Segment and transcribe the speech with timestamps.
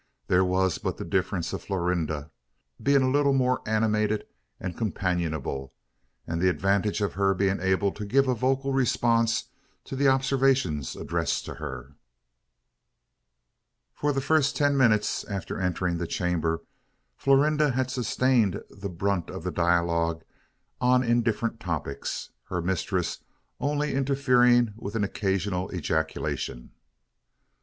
[0.25, 2.31] There was but the difference of Florinda
[2.81, 4.25] being a little more animated
[4.59, 5.75] and companionable,
[6.25, 9.49] and the advantage of her being able to give a vocal response
[9.83, 11.97] to the observations addressed to her.
[13.93, 16.61] For the first ten minutes after entering the chamber,
[17.15, 20.23] Florinda had sustained the brunt of the dialogue
[20.79, 23.19] on indifferent topics her mistress
[23.59, 26.71] only interfering with an occasional ejaculation.